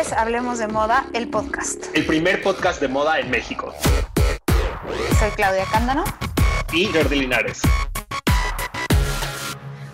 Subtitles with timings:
[0.00, 1.84] es Hablemos de Moda, el podcast.
[1.94, 3.74] El primer podcast de moda en México.
[5.18, 6.04] Soy Claudia Cándano.
[6.72, 7.60] Y Jordi Linares.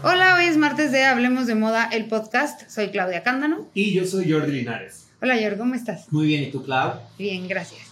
[0.05, 2.71] Hola, hoy es martes de Hablemos de Moda, el podcast.
[2.71, 3.67] Soy Claudia Cándano.
[3.75, 5.09] Y yo soy Jordi Linares.
[5.21, 6.13] Hola, Jordi, ¿cómo estás?
[6.13, 7.01] Muy bien, ¿y tú, Clau?
[7.19, 7.83] Bien, gracias.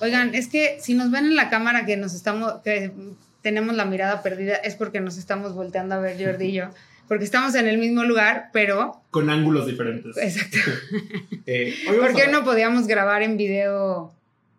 [0.00, 2.92] Oigan, es que si nos ven en la cámara que nos estamos, que
[3.42, 6.70] tenemos la mirada perdida, es porque nos estamos volteando a ver Jordi y yo
[7.08, 9.00] porque estamos en el mismo lugar, pero...
[9.10, 10.16] Con ángulos diferentes.
[10.16, 10.58] Exacto.
[11.46, 14.12] eh, ¿Por qué no podíamos grabar en video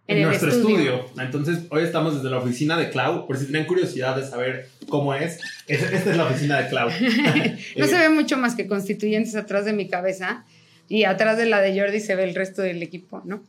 [0.08, 1.06] en, nuestro estudio.
[1.20, 5.14] Entonces, hoy estamos desde la oficina de Clau, por si tienen curiosidad de saber cómo
[5.14, 5.40] es.
[5.68, 6.90] Esta es la oficina de Clau.
[7.78, 10.46] no se ve mucho más que constituyentes atrás de mi cabeza
[10.88, 13.44] y atrás de la de Jordi se ve el resto del equipo, ¿no?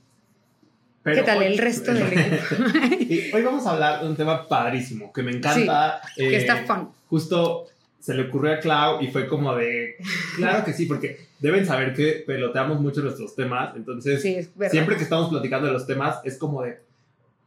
[1.04, 3.36] ¿Qué tal el resto del equipo?
[3.36, 6.02] hoy vamos a hablar de un tema padrísimo que me encanta.
[6.16, 6.88] que está eh, fun.
[7.06, 7.66] Justo
[8.00, 9.96] se le ocurrió a Clau y fue como de,
[10.36, 14.22] claro que sí, porque deben saber que peloteamos mucho nuestros temas, entonces
[14.70, 16.80] siempre que estamos platicando de los temas es como de,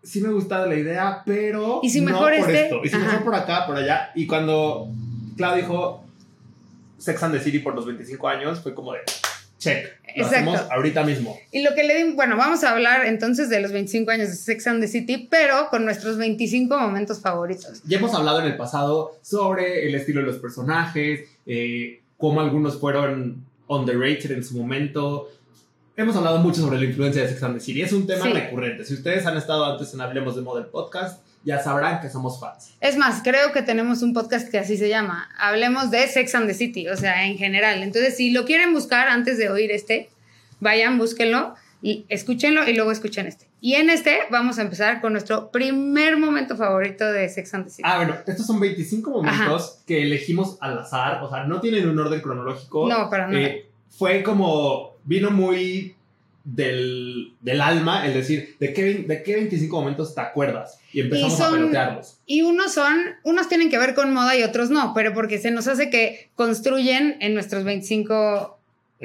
[0.04, 2.64] sí me gusta la idea, pero ¿Y si mejor por este?
[2.64, 4.88] esto, y si mejor por acá, por allá, y cuando
[5.38, 6.04] Clau dijo
[6.98, 9.00] Sex and the City por los 25 años, fue como de,
[9.62, 10.02] check.
[10.18, 11.40] Lo hacemos ahorita mismo.
[11.52, 14.36] Y lo que le di, bueno, vamos a hablar entonces de los 25 años de
[14.36, 17.82] Sex and the City, pero con nuestros 25 momentos favoritos.
[17.86, 22.78] Ya hemos hablado en el pasado sobre el estilo de los personajes, eh, cómo algunos
[22.78, 25.30] fueron underrated en su momento.
[25.96, 27.82] Hemos hablado mucho sobre la influencia de Sex and the City.
[27.82, 28.84] Es un tema recurrente.
[28.84, 32.74] Si ustedes han estado antes en Hablemos de Model Podcast, ya sabrán que somos fans.
[32.80, 35.30] Es más, creo que tenemos un podcast que así se llama.
[35.38, 37.82] Hablemos de Sex and the City, o sea, en general.
[37.84, 40.10] Entonces, si lo quieren buscar antes de oír este,
[40.60, 43.48] vayan, búsquenlo y escúchenlo y luego escuchen este.
[43.60, 47.70] Y en este vamos a empezar con nuestro primer momento favorito de Sex and the
[47.72, 47.84] City.
[47.86, 52.00] Ah, bueno, estos son 25 momentos que elegimos al azar, o sea, no tienen un
[52.00, 52.88] orden cronológico.
[52.88, 53.40] No, para nada.
[53.40, 55.96] Eh, fue como, vino muy
[56.44, 60.80] del, del, alma, es decir, ¿de qué, ¿de qué 25 momentos te acuerdas?
[60.92, 62.20] Y empezamos a pelotearlos.
[62.26, 65.52] Y unos son, unos tienen que ver con moda y otros no, pero porque se
[65.52, 68.60] nos hace que construyen en nuestros 25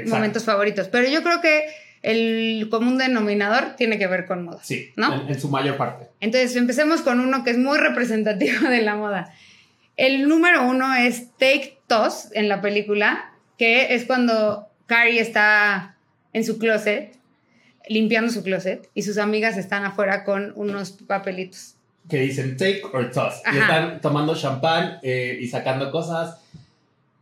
[0.07, 0.89] momentos favoritos.
[0.89, 1.65] Pero yo creo que
[2.03, 4.61] el común denominador tiene que ver con moda.
[4.63, 5.29] Sí, ¿no?
[5.29, 6.07] En, su mayor parte.
[6.21, 9.33] Entonces, empecemos con uno que es muy representativo de la moda.
[9.97, 15.97] El número uno es Take Toss en la película, que es cuando Carrie está
[16.33, 17.17] en su closet
[17.89, 21.75] limpiando su closet y sus amigas están afuera con unos papelitos.
[22.09, 23.43] Que dicen take or toss.
[23.53, 26.39] Y están tomando champán eh, y sacando cosas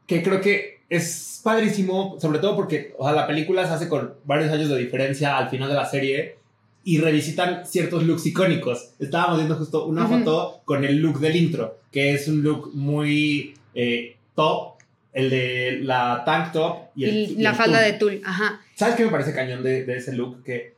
[0.07, 4.15] que creo que es padrísimo, sobre todo porque o sea, la película se hace con
[4.25, 6.37] varios años de diferencia al final de la serie
[6.85, 8.91] y revisitan ciertos looks icónicos.
[8.99, 13.55] Estábamos viendo justo una foto con el look del intro, que es un look muy
[13.75, 14.74] eh, top,
[15.15, 18.61] el de la tank top y, el, la falda de tul, ajá.
[18.75, 20.43] ¿Sabes qué me parece cañón de, ese look?
[20.43, 20.75] Que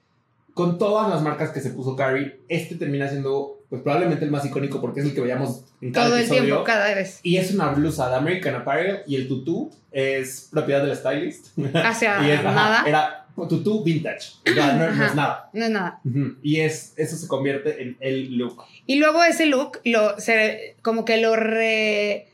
[0.55, 4.45] con todas las marcas que se puso Carrie, este termina siendo pues probablemente el más
[4.45, 7.21] icónico porque es el que veíamos en cada Todo el tiempo, cada vez.
[7.23, 11.59] Y es una blusa de American Apparel y el tutú es propiedad del stylist.
[11.75, 12.85] Hacia y nada.
[12.87, 14.35] Era tutú vintage.
[14.55, 15.51] no, es nada.
[15.53, 16.01] No es nada.
[16.43, 18.63] Y es, eso se convierte en el look.
[18.87, 22.29] Y luego ese look lo, se, como que lo re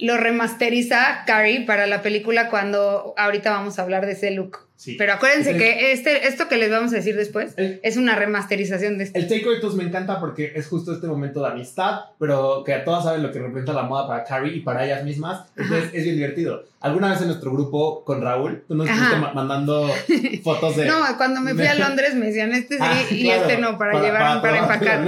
[0.00, 4.69] lo remasteriza Carrie para la película cuando ahorita vamos a hablar de ese look.
[4.98, 9.04] Pero acuérdense que este, esto que les vamos a decir después es una remasterización de
[9.04, 9.18] este.
[9.18, 9.44] El Take
[9.76, 13.40] me encanta porque es justo este momento de amistad, pero que todas saben lo que
[13.40, 15.46] representa la moda para Carrie y para ellas mismas.
[15.56, 16.64] Entonces es bien divertido.
[16.80, 19.90] Alguna vez en nuestro grupo con Raúl, tú nos estuviste mandando
[20.42, 20.86] fotos de.
[20.86, 24.00] No, cuando me fui a Londres me decían este sí ah, y este no, para,
[24.00, 25.06] llevar, para, empacar.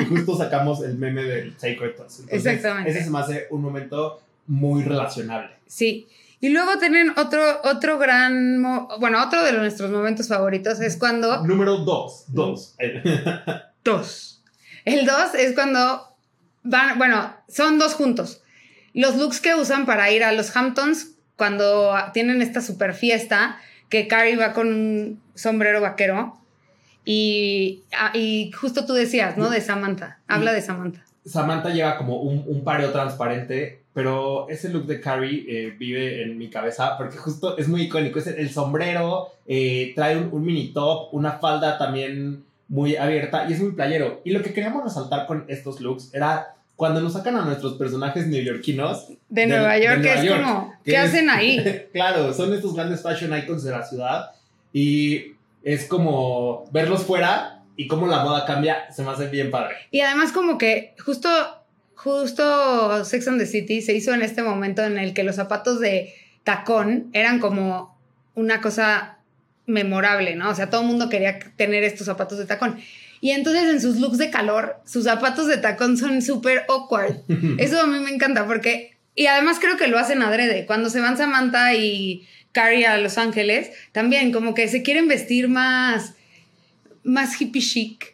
[0.00, 1.94] Y justo sacamos el meme del Take
[2.30, 2.90] Exactamente.
[2.90, 5.50] Ese se me hace un momento muy relacionable.
[5.66, 6.08] Sí.
[6.44, 8.62] Y luego tienen otro, otro gran,
[9.00, 11.42] bueno, otro de nuestros momentos favoritos es cuando...
[11.42, 12.76] Número dos, dos.
[13.82, 14.42] dos.
[14.84, 16.06] El dos es cuando
[16.62, 18.42] van, bueno, son dos juntos.
[18.92, 23.56] Los looks que usan para ir a los Hamptons cuando tienen esta super fiesta,
[23.88, 26.38] que Carrie va con un sombrero vaquero
[27.06, 29.48] y, y justo tú decías, ¿no?
[29.48, 30.18] De Samantha.
[30.28, 31.06] Habla de Samantha.
[31.24, 36.36] Samantha lleva como un, un pareo transparente pero ese look de Carrie eh, vive en
[36.36, 38.18] mi cabeza porque justo es muy icónico.
[38.18, 43.60] Es el, sombrero, eh, trae un, mini top, una falda también muy abierta y es
[43.60, 44.20] muy playero.
[44.24, 48.26] Y lo que queríamos resaltar con estos looks era cuando nos sacan a nuestros personajes
[48.26, 49.12] neoyorquinos.
[49.28, 51.86] De, Nueva York, que es como, ¿qué hacen ahí?
[51.92, 54.32] claro, son estos grandes fashion icons de la ciudad
[54.72, 59.76] y es como verlos fuera y cómo la moda cambia, se me hace bien padre.
[59.92, 61.28] Y además como que justo
[61.94, 65.80] justo Sex and the City se hizo en este momento en el que los zapatos
[65.80, 66.14] de
[66.44, 67.96] tacón eran como
[68.34, 69.18] una cosa
[69.66, 70.50] memorable, ¿no?
[70.50, 72.78] O sea, todo el mundo quería tener estos zapatos de tacón.
[73.20, 77.16] Y entonces en sus looks de calor, sus zapatos de tacón son súper awkward.
[77.58, 80.66] Eso a mí me encanta porque, y además creo que lo hacen adrede.
[80.66, 85.48] Cuando se van Samantha y Carrie a Los Ángeles, también como que se quieren vestir
[85.48, 86.14] más,
[87.02, 88.13] más hippie chic.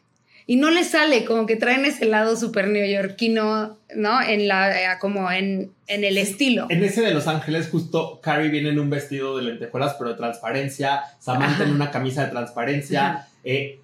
[0.51, 4.21] Y no les sale, como que traen ese lado súper neoyorquino, ¿no?
[4.21, 6.67] En la, como en, en el estilo.
[6.71, 10.17] En ese de Los Ángeles, justo Carrie viene en un vestido de lentejuelas, pero de
[10.17, 11.03] transparencia.
[11.21, 13.29] Samantha en una camisa de transparencia.
[13.45, 13.79] Eh,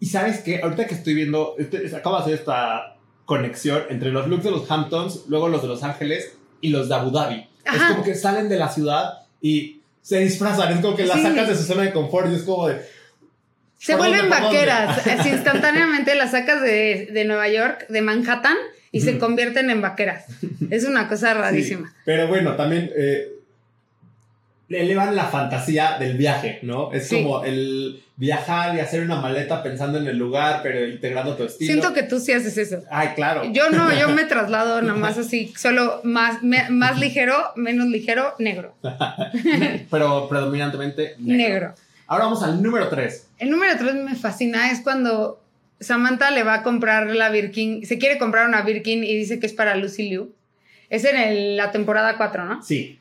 [0.00, 4.28] y sabes qué, ahorita que estoy viendo, este, acabo de hacer esta conexión entre los
[4.28, 7.48] looks de los Hamptons, luego los de Los Ángeles y los de Abu Dhabi.
[7.64, 11.48] Es como que salen de la ciudad y se disfrazan, es como que las sacas
[11.48, 12.82] de su zona de confort y es como de...
[13.82, 18.56] Se vuelven vaqueras, así instantáneamente las sacas de, de, Nueva York, de Manhattan,
[18.92, 20.26] y se convierten en vaqueras.
[20.70, 21.92] Es una cosa rarísima.
[22.04, 23.28] pero bueno, también eh,
[24.68, 26.92] elevan la fantasía del viaje, ¿no?
[26.92, 31.42] Es como el viajar y hacer una maleta pensando en el lugar, pero integrando tu
[31.44, 31.72] estilo.
[31.72, 32.82] Siento que tú sí haces eso.
[32.88, 33.42] Ay, claro.
[33.52, 38.76] Yo no, yo me traslado nada más así, solo más, más ligero, menos ligero, negro.
[39.90, 41.36] pero predominantemente negro.
[41.36, 41.74] negro.
[42.12, 43.28] Ahora vamos al número 3.
[43.38, 45.40] El número 3 me fascina, es cuando
[45.80, 49.46] Samantha le va a comprar la Birkin, se quiere comprar una Birkin y dice que
[49.46, 50.30] es para Lucy Liu.
[50.90, 52.62] Es en la temporada 4, ¿no?
[52.62, 52.98] Sí.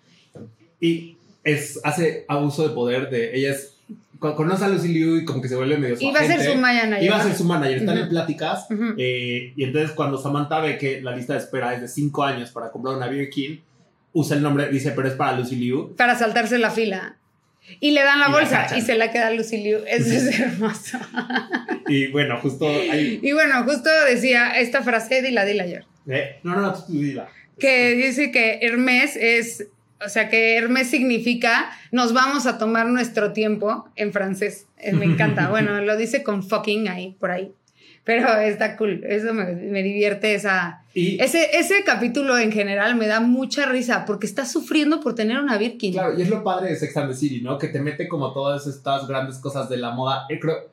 [0.79, 3.75] Y es, hace abuso de poder de ella es
[4.17, 6.55] conoce a Lucy Liu y como que se vuelve medio su Iba a ser su
[6.55, 7.03] manager.
[7.03, 7.77] Iba a ser su manager.
[7.79, 8.67] Están en pláticas.
[8.97, 12.51] Eh, y entonces cuando Samantha ve que la lista de espera es de 5 años
[12.51, 13.61] para comprar una Birkin,
[14.13, 15.97] usa el nombre, dice, pero es para Lucy Liu.
[15.97, 17.17] Para saltarse la fila.
[17.79, 19.79] Y le dan la bolsa y se la queda Lucy Liu.
[19.87, 20.99] Eso es hermoso.
[21.87, 23.19] y bueno, justo ahí.
[23.21, 25.85] Y bueno, justo decía esta frase, dila, dila ayer.
[26.07, 26.39] ¿Eh?
[26.43, 27.29] No, no, no, tú dila.
[27.59, 29.67] Que dice que Hermes es
[30.03, 34.67] o sea que Hermes significa nos vamos a tomar nuestro tiempo en francés.
[34.77, 35.49] Eh, me encanta.
[35.51, 37.53] Bueno, lo dice con fucking ahí, por ahí.
[38.03, 39.03] Pero está cool.
[39.07, 39.53] Eso me,
[39.83, 40.83] divierte esa.
[40.95, 45.57] ese, ese capítulo en general me da mucha risa porque está sufriendo por tener una
[45.57, 45.93] Birkin.
[45.93, 47.57] Claro, y es lo padre de Sex and the City, ¿no?
[47.57, 50.25] Que te mete como todas estas grandes cosas de la moda.
[50.29, 50.69] Eh, creo.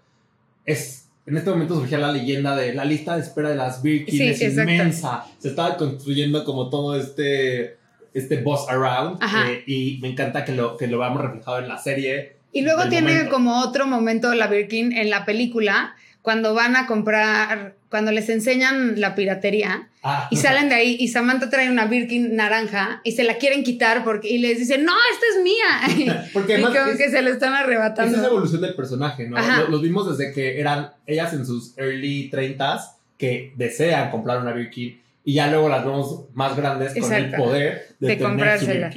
[0.64, 1.04] Es.
[1.26, 4.40] En este momento surgía la leyenda de la lista de espera de las Birkin es
[4.40, 5.26] inmensa.
[5.38, 7.76] Se estaba construyendo como todo este
[8.14, 11.78] este boss around eh, y me encanta que lo, que lo veamos reflejado en la
[11.78, 12.36] serie.
[12.52, 17.76] Y luego tiene como otro momento la Birkin en la película cuando van a comprar,
[17.88, 20.28] cuando les enseñan la piratería ah.
[20.30, 24.04] y salen de ahí y Samantha trae una Birkin naranja y se la quieren quitar
[24.04, 26.24] porque y les dicen, no, esta es mía.
[26.32, 28.10] porque y como que se le están arrebatando.
[28.10, 29.38] Esa es la evolución del personaje, ¿no?
[29.68, 35.00] Los vimos desde que eran ellas en sus early 30s que desean comprar una Birkin
[35.24, 38.90] y ya luego las vemos más grandes con el poder de, de comprársela.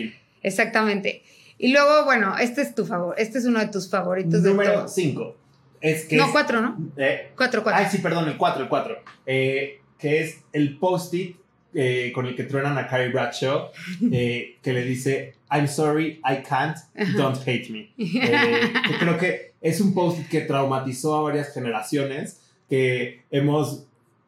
[0.44, 1.24] Exactamente.
[1.58, 4.42] Y luego, bueno, este es tu favor, este es uno de tus favoritos.
[4.42, 5.36] Número 5.
[5.82, 6.76] Es que no, 4, ¿no?
[6.76, 7.64] 4, eh, 4.
[7.74, 9.04] Ay, sí, perdón, el 4, el 4.
[9.26, 11.36] Eh, que es el post-it
[11.74, 13.70] eh, con el que truenan a Carrie Bradshaw,
[14.10, 16.78] que le dice, I'm sorry, I can't,
[17.16, 17.92] don't hate me.
[17.98, 22.40] Que creo que es un post-it que traumatizó a varias generaciones,
[22.70, 23.86] que hemos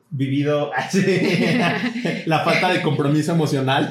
[0.09, 0.71] vivido
[2.25, 3.89] la falta de compromiso emocional.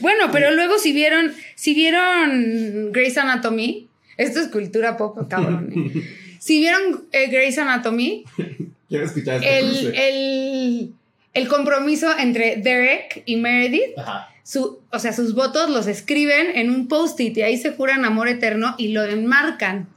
[0.00, 5.72] bueno, pero luego si vieron, si vieron Grey's Anatomy, esto es cultura pop, cabrón.
[5.72, 6.25] ¿eh?
[6.46, 8.24] Si vieron eh, Grey's Anatomy,
[8.88, 10.94] quiero escuchar el, el,
[11.34, 13.96] el, compromiso entre Derek y Meredith,
[14.44, 18.28] Su, o sea, sus votos los escriben en un post-it y ahí se juran amor
[18.28, 19.88] eterno y lo enmarcan.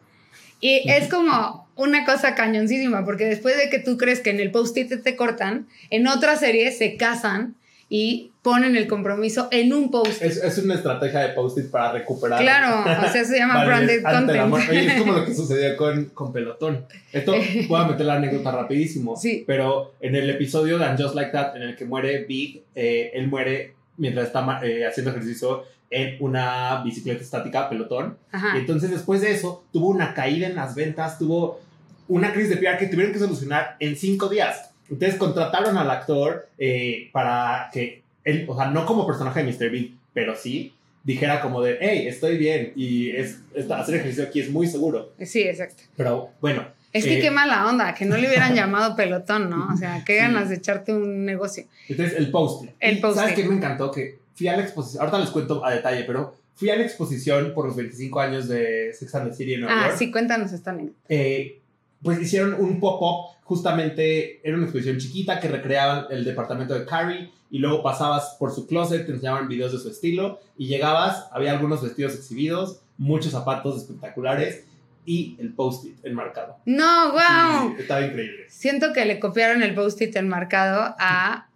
[0.59, 4.49] Y es como una cosa cañoncísima, porque después de que tú crees que en el
[4.49, 7.53] post-it te cortan, en otra serie se casan
[7.89, 10.22] y ponen el compromiso en un post.
[10.22, 12.39] Es, es una estrategia de post-it para recuperar.
[12.39, 14.69] Claro, o sea, se llama branded content.
[14.72, 16.86] es como lo que sucedió con, con Pelotón.
[17.12, 17.34] Esto
[17.67, 19.17] voy a meter la anécdota rapidísimo.
[19.17, 19.43] Sí.
[19.48, 23.12] Pero en el episodio de And Just Like That, en el que muere Big, eh,
[23.15, 28.17] él muere mientras está eh, haciendo ejercicio en una bicicleta estática, pelotón.
[28.55, 31.60] Y entonces después de eso tuvo una caída en las ventas, tuvo
[32.08, 34.68] una crisis de PR que tuvieron que solucionar en cinco días.
[34.89, 39.69] Entonces contrataron al actor eh, para que él, o sea, no como personaje de Mr.
[39.69, 43.39] Big, pero sí dijera como de, hey, estoy bien y es,
[43.72, 45.13] hacer ejercicio aquí es muy seguro.
[45.24, 45.84] Sí, exacto.
[45.96, 46.67] Pero bueno.
[46.91, 49.69] Es que eh, qué mala onda, que no le hubieran llamado pelotón, ¿no?
[49.74, 51.65] O sea, qué ganas de echarte un negocio.
[51.88, 52.65] Entonces, el post.
[52.79, 53.17] El post.
[53.17, 53.91] ¿Sabes qué me encantó?
[53.91, 57.53] Que fui a la exposición, ahorita les cuento a detalle, pero fui a la exposición
[57.53, 60.75] por los 25 años de Sex and the City en Nueva ah, sí, cuéntanos esta
[61.08, 61.60] eh,
[62.01, 67.31] pues hicieron un pop-up, justamente era una exposición chiquita que recreaban el departamento de Carrie
[67.49, 71.51] y luego pasabas por su closet, te enseñaban videos de su estilo y llegabas, había
[71.53, 74.65] algunos vestidos exhibidos, muchos zapatos espectaculares
[75.03, 76.57] y el post-it enmarcado.
[76.65, 77.73] No, wow.
[77.75, 78.45] Sí, estaba increíble.
[78.49, 81.47] Siento que le copiaron el post-it enmarcado a,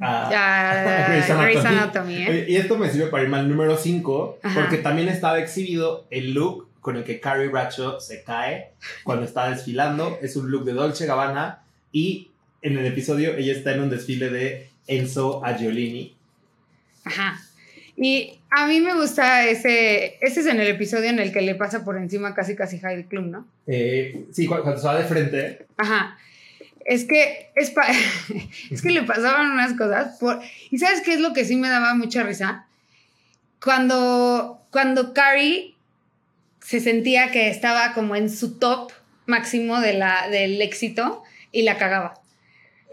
[0.00, 2.16] Ah, a Grey's Grey's Anatomy.
[2.16, 2.38] Anatomy.
[2.40, 2.46] ¿eh?
[2.50, 4.60] Y esto me sirve para irme al número 5, Ajá.
[4.60, 8.70] porque también estaba exhibido el look con el que Carrie Bradshaw se cae
[9.04, 10.18] cuando está desfilando.
[10.22, 12.30] Es un look de Dolce Gabbana y
[12.62, 16.14] en el episodio ella está en un desfile de Enzo Agiolini.
[17.04, 17.40] Ajá.
[17.96, 20.18] Y a mí me gusta ese.
[20.20, 23.04] Ese es en el episodio en el que le pasa por encima casi casi Heidi
[23.04, 23.46] Klum, ¿no?
[23.66, 25.66] Eh, sí, cu- cuando se va de frente.
[25.76, 26.16] Ajá.
[26.84, 27.88] Es que, es, pa-
[28.70, 30.16] es que le pasaban unas cosas.
[30.18, 32.66] Por, ¿Y sabes qué es lo que sí me daba mucha risa?
[33.62, 35.74] Cuando, cuando Carrie
[36.68, 38.92] se sentía que estaba como en su top
[39.24, 42.20] máximo de la, del éxito y la cagaba.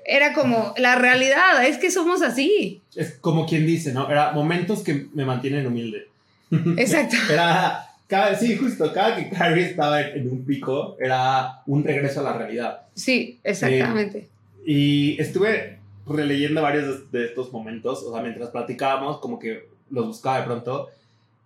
[0.06, 2.82] Era como la realidad, es que somos así.
[2.96, 4.10] Es como quien dice, ¿no?
[4.10, 6.08] Era momentos que me mantienen humilde.
[6.78, 7.18] Exacto.
[7.30, 12.22] Era, cada, sí, justo, cada que Carrie estaba en, en un pico, era un regreso
[12.22, 12.84] a la realidad.
[12.94, 14.30] Sí, exactamente.
[14.66, 20.08] Y estuve releyendo varios de, de estos momentos, o sea, mientras platicábamos, como que los
[20.08, 20.88] buscaba de pronto,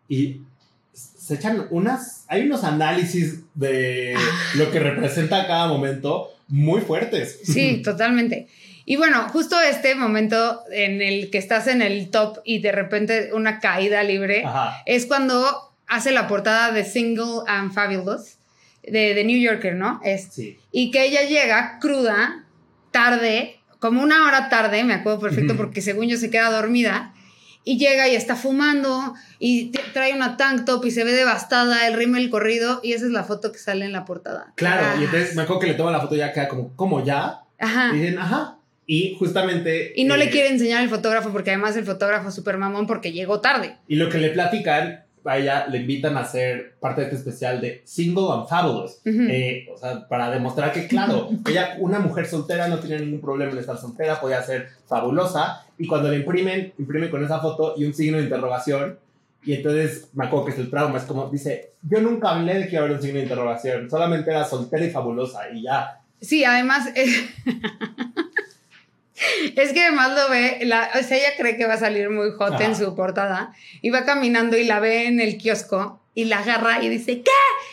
[0.08, 0.42] y
[0.94, 4.16] se echan unas, hay unos análisis de
[4.56, 7.40] lo que representa cada momento muy fuertes.
[7.44, 8.48] Sí, totalmente.
[8.86, 13.30] Y bueno, justo este momento en el que estás en el top y de repente
[13.34, 14.82] una caída libre Ajá.
[14.88, 18.38] es cuando hace la portada de Single and Fabulous
[18.84, 20.02] de, de New Yorker, ¿no?
[20.04, 20.58] Es, Sí.
[20.72, 22.46] y que ella llega cruda,
[22.90, 27.14] tarde, como una hora tarde, me acuerdo perfecto porque según yo se queda dormida,
[27.64, 31.94] y llega y está fumando y trae una tank top y se ve devastada, el
[31.94, 34.54] rímel corrido, y esa es la foto que sale en la portada.
[34.56, 35.06] Claro, y Ah.
[35.06, 37.42] entonces me acuerdo que le toman la foto ya queda como, ¿cómo ya?
[37.60, 37.92] Ajá.
[37.94, 38.58] Y dicen, ajá.
[38.88, 39.94] Y justamente...
[39.96, 42.88] Y no le eh, quiere enseñar el fotógrafo porque además el fotógrafo es súper mamón
[42.88, 43.78] porque llegó tarde.
[43.88, 47.62] Y lo que le platican, a ella le invitan a ser parte de este especial
[47.62, 48.94] de Single and Fabulous.
[49.06, 49.28] Ujú.
[49.30, 53.52] Eh, o sea, para demostrar que, claro, ella, una mujer soltera, no tenía ningún problema
[53.52, 55.66] en estar soltera, podía ser fabulosa.
[55.80, 59.00] Y cuando le imprimen, imprimen con esa foto y un signo de interrogación.
[59.44, 62.68] Y entonces me acuerdo que es el trauma, es como, dice, yo nunca hablé de
[62.68, 66.02] que iba a haber un signo de interrogación, solamente era soltera y fabulosa y ya.
[66.20, 67.24] Sí, además es,
[69.56, 72.32] es que además lo ve, la, o sea, ella cree que va a salir muy
[72.32, 72.66] hot Ajá.
[72.66, 76.84] en su portada y va caminando y la ve en el kiosco y la agarra
[76.84, 77.32] y dice ¿qué?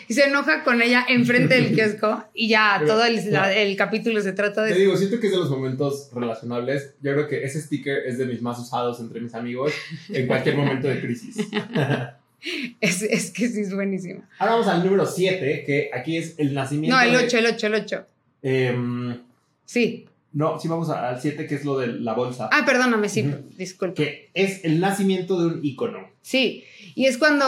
[0.09, 3.77] Y se enoja con ella enfrente del kiosco y ya Pero, todo el, la- el
[3.77, 6.95] capítulo se trata Te de digo, siento que es de los momentos relacionables.
[7.03, 9.73] Yo creo que ese sticker es de mis más usados entre mis amigos
[10.11, 11.37] en cualquier momento de crisis.
[12.81, 14.23] es, es que sí es buenísimo.
[14.39, 16.97] Ahora vamos al número 7, que aquí es el nacimiento.
[16.97, 18.07] No, el de- 8, el 8, el 8.
[18.43, 19.19] Em,
[19.65, 20.07] Sí.
[20.33, 22.49] no, sí, vamos al 7, que es lo de la bolsa.
[22.53, 23.95] Ah, perdóname, sí, disculpe.
[23.95, 26.09] Que es el nacimiento de un ícono.
[26.23, 26.63] Sí,
[26.95, 27.47] y es cuando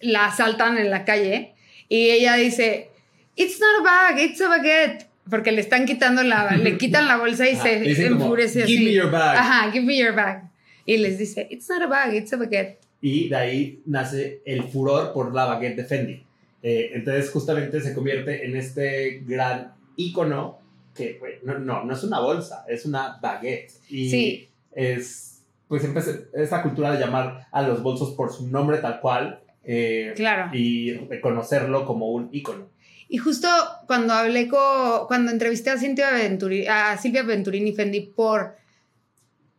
[0.00, 1.54] la asaltan en la calle
[1.88, 2.90] y ella dice,
[3.36, 5.06] It's not a bag, it's a baguette.
[5.28, 8.24] Porque le están quitando la, le quitan la bolsa y Ajá, se le dicen como,
[8.26, 8.78] enfurece así.
[8.78, 9.36] "Give me your bag".
[9.36, 10.44] Ajá, give me your bag.
[10.86, 12.78] Y les dice, It's not a bag, it's a baguette.
[13.00, 16.22] Y de ahí nace el furor por la baguette de Fendi.
[16.62, 20.58] Eh, entonces, justamente se convierte en este gran ícono
[20.94, 23.72] que, no, no, no es una bolsa, es una baguette.
[23.90, 24.48] Y Sí.
[24.72, 29.40] es, pues, empecé, esa cultura de llamar a los bolsos por su nombre tal cual.
[29.66, 30.50] Eh, Claro.
[30.54, 32.68] Y reconocerlo como un ícono.
[33.08, 33.48] Y justo
[33.86, 38.56] cuando hablé con, cuando entrevisté a Silvia, Venturi, a Silvia Venturini Fendi por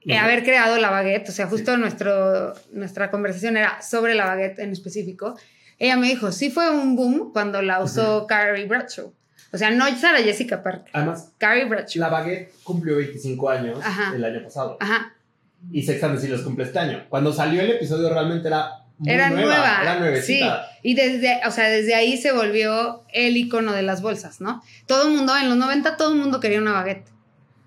[0.02, 4.60] eh, haber creado la baguette, o sea, justo nuestro, nuestra conversación era sobre la baguette
[4.60, 5.38] en específico,
[5.80, 9.14] ella me dijo, sí fue un boom cuando la usó Carrie Bradshaw.
[9.54, 12.02] O sea, no Sarah Jessica Parker, Además, Carrie Bradshaw.
[12.02, 14.14] la baguette cumplió 25 años Ajá.
[14.16, 14.78] el año pasado.
[14.80, 15.14] Ajá,
[15.72, 17.06] Y Sex and the los cumple este año.
[17.10, 19.82] Cuando salió el episodio realmente era muy era nueva, nueva.
[19.82, 20.00] Era sí.
[20.00, 20.72] nuevecita.
[20.84, 24.64] Y desde, o sea, desde ahí se volvió el icono de las bolsas, ¿no?
[24.86, 27.08] Todo el mundo, en los 90, todo el mundo quería una baguette.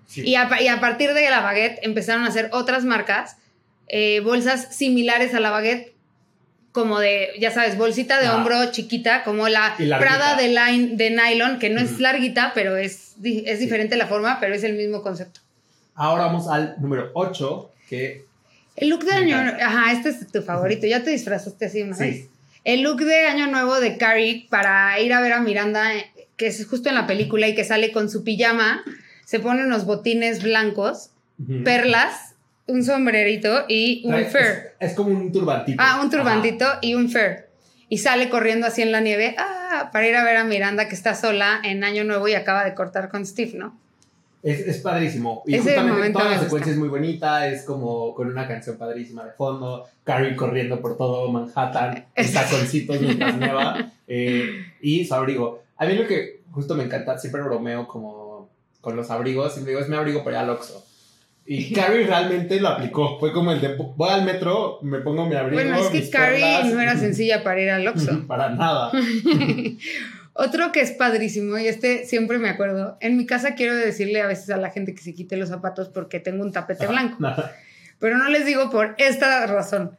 [0.07, 0.21] Sí.
[0.27, 3.37] Y a, y a partir de la baguette empezaron a hacer otras marcas,
[3.87, 5.93] eh, bolsas similares a la baguette,
[6.73, 8.35] como de, ya sabes, bolsita de Ah.
[8.35, 9.75] hombro chiquita, como la.
[9.99, 12.01] Prada de, line, de nylon, que no es Ujú.
[12.01, 13.65] larguita, pero es, es Sí.
[13.65, 15.41] diferente la forma, pero es el mismo concepto.
[15.95, 18.23] Ahora vamos al número 8, que
[18.75, 19.65] El look de año, encanta.
[19.67, 22.03] ajá, este es tu favorito, ya te disfrazaste así una Sí.
[22.03, 22.27] vez.
[22.63, 25.89] El look de año nuevo de Carrie para ir a ver a Miranda,
[26.37, 28.83] que es justo en la película y que sale con su pijama,
[29.25, 31.09] se pone unos botines blancos,
[31.63, 32.35] perlas,
[32.67, 34.39] un sombrerito y un fur.
[34.41, 35.77] Es, es como un turbantito.
[35.83, 37.47] Ah, un turbantito y un fur.
[37.89, 40.95] Y sale corriendo así en la nieve ah, para ir a ver a Miranda que
[40.95, 43.77] está sola en Año Nuevo y acaba de cortar con Steve, ¿no?
[44.43, 45.43] Es, es padrísimo.
[45.45, 49.23] Y Ese justamente toda la secuencia es muy bonita, es como con una canción padrísima
[49.23, 54.49] de fondo, Carrie corriendo por todo Manhattan, en Es- taconcitos mientras neva, eh,
[54.81, 55.61] y su abrigo.
[55.77, 58.49] A mí lo que justo me encanta, siempre bromeo como
[58.81, 60.83] con los abrigos, y me digo, es mi abrigo para ir al Oxxo.
[61.45, 65.35] Y Carrie realmente lo aplicó, fue como el de, voy al metro, me pongo mi
[65.35, 66.73] abrigo, Bueno, es que Carrie perlas".
[66.73, 68.23] no era sencilla para ir al Oxxo.
[68.27, 68.91] Para nada.
[70.33, 72.97] Otro que es padrísimo, y este siempre me acuerdo.
[73.01, 75.89] En mi casa quiero decirle a veces a la gente que se quite los zapatos
[75.89, 77.17] porque tengo un tapete blanco.
[77.99, 79.97] Pero no les digo por esta razón.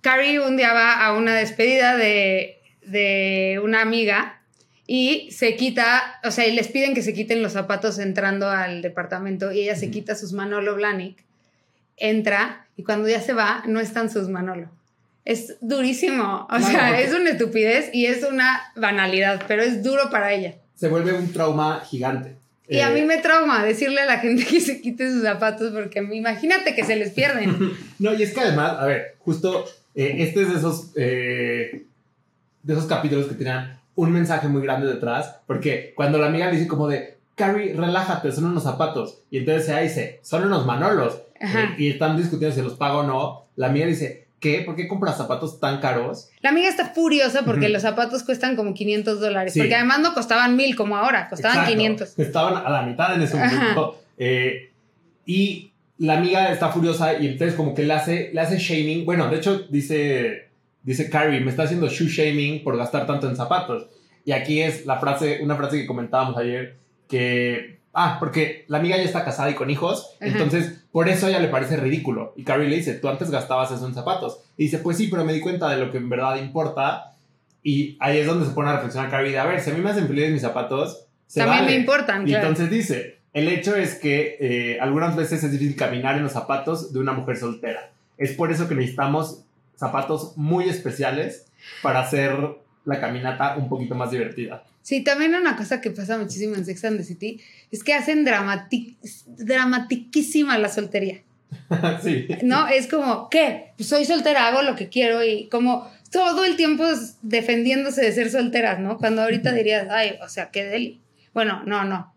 [0.00, 4.40] Carrie un día va a una despedida de, de una amiga
[4.86, 8.82] y se quita, o sea, y les piden que se quiten los zapatos entrando al
[8.82, 11.22] departamento y ella se quita sus Manolo Blahnik,
[11.96, 14.70] entra y cuando ya se va no están sus Manolo.
[15.24, 20.32] Es durísimo, o sea, es una estupidez y es una banalidad, pero es duro para
[20.32, 20.54] ella.
[20.74, 22.36] Se vuelve un trauma gigante.
[22.68, 25.72] Y a Eh, mí me trauma decirle a la gente que se quite sus zapatos
[25.72, 27.72] porque imagínate que se les pierden.
[28.00, 29.64] No, y es que además, a ver, justo
[29.94, 31.84] eh, este es de esos, eh,
[32.64, 36.56] de esos capítulos que tenían un mensaje muy grande detrás, porque cuando la amiga le
[36.56, 41.20] dice como de, Carrie, relájate, son unos zapatos, y entonces ella dice, son unos manolos,
[41.76, 44.60] y están discutiendo si los pago o no, la amiga dice, ¿qué?
[44.66, 46.28] ¿Por qué compras zapatos tan caros?
[46.42, 47.72] La amiga está furiosa porque Ujú.
[47.72, 49.54] los zapatos cuestan como 500 dólares.
[49.54, 49.60] Sí.
[49.60, 51.78] Porque además no costaban mil como ahora, costaban Exacto.
[51.78, 52.18] 500.
[52.18, 53.98] Estaban a la mitad en ese momento.
[54.18, 54.70] eh,
[55.24, 59.04] y la amiga está furiosa y entonces como que le hace, le hace shaming.
[59.06, 60.48] Bueno, de hecho dice,
[60.82, 63.86] dice Carrie, me está haciendo shoe shaming por gastar tanto en zapatos.
[64.24, 66.76] Y aquí es la frase, una frase que comentábamos ayer,
[67.08, 67.80] que...
[67.94, 70.26] Ah, porque la amiga ya está casada y con hijos, Ajá.
[70.30, 72.32] entonces por eso a ella le parece ridículo.
[72.36, 74.40] Y Carrie le dice, tú antes gastabas eso en zapatos.
[74.56, 77.14] Y dice, pues sí, pero me di cuenta de lo que en verdad importa.
[77.62, 79.80] Y ahí es donde se pone a reflexionar Carrie de, a ver, si a mí
[79.80, 81.72] me hacen felices mis zapatos, se También vale".
[81.72, 82.48] me importan, Y claro.
[82.48, 86.92] entonces dice, el hecho es que eh, algunas veces es difícil caminar en los zapatos
[86.92, 87.90] de una mujer soltera.
[88.18, 89.42] Es por eso que necesitamos
[89.76, 91.46] zapatos muy especiales
[91.82, 92.36] para hacer
[92.84, 94.64] la caminata un poquito más divertida.
[94.82, 97.40] Sí, también una cosa que pasa muchísimo en Sex and the City
[97.72, 101.22] es que hacen dramati- dramatiquísima la soltería.
[102.02, 102.28] sí.
[102.42, 102.68] ¿No?
[102.68, 103.72] Es como, ¿qué?
[103.76, 106.84] Pues soy soltera, hago lo que quiero y como todo el tiempo
[107.22, 108.98] defendiéndose de ser solteras, ¿no?
[108.98, 111.00] Cuando ahorita dirías, ay, o sea, qué deli.
[111.32, 112.14] Bueno, no, no.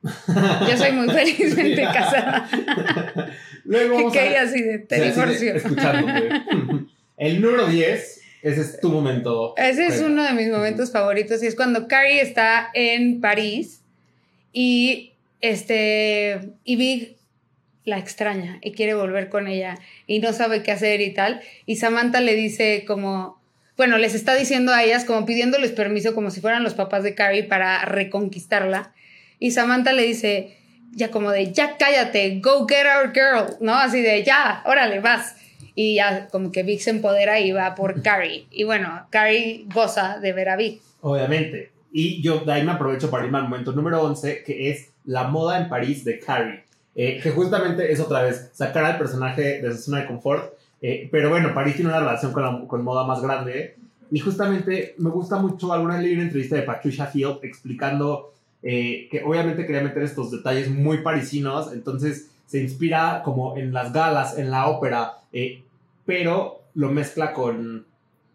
[0.69, 2.49] Yo soy muy felizmente casada.
[3.63, 5.53] Luego vamos que a así de, te divorcio.
[7.17, 9.53] El número 10, ese es tu momento.
[9.55, 13.81] Ese es uno de mis momentos favoritos y es cuando Carrie está en París
[14.51, 17.17] y este y Big
[17.83, 21.75] la extraña y quiere volver con ella y no sabe qué hacer y tal y
[21.75, 23.43] Samantha le dice como
[23.77, 27.13] bueno, les está diciendo a ellas como pidiéndoles permiso como si fueran los papás de
[27.13, 28.93] Carrie para reconquistarla
[29.39, 30.57] y Samantha le dice
[30.95, 33.75] ya como de ya cállate, go get our girl, ¿no?
[33.75, 35.35] Así de ya, órale, vas.
[35.75, 38.47] Y ya como que Vic se empodera y va por Carrie.
[38.49, 40.81] Y bueno, Carrie goza de ver a Vic.
[41.01, 41.71] Obviamente.
[41.91, 45.27] Y yo de ahí me aprovecho para irme al momento número 11, que es la
[45.27, 46.63] moda en París de Carrie.
[46.97, 50.53] Eh, que justamente es otra vez sacar al personaje de su zona de confort.
[50.81, 53.75] Eh, pero bueno, París tiene una relación con, con moda más grande.
[54.11, 59.07] Y justamente me gusta mucho, alguna vez leí una entrevista de Patricia Field explicando eh,
[59.11, 61.73] que obviamente quería meter estos detalles muy parisinos.
[61.73, 65.15] Entonces se inspira como en las galas, en la ópera,
[66.05, 67.85] pero lo mezcla con,